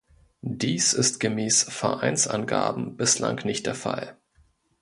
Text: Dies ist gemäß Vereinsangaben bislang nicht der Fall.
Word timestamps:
Dies 0.41 0.93
ist 0.93 1.19
gemäß 1.19 1.61
Vereinsangaben 1.61 2.97
bislang 2.97 3.45
nicht 3.45 3.67
der 3.67 3.75
Fall. 3.75 4.17